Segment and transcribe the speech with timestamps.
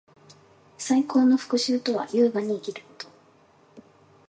[0.79, 3.07] 最高の復讐とは，優雅に生きること。